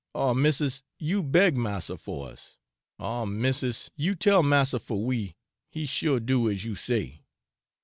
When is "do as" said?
6.19-6.65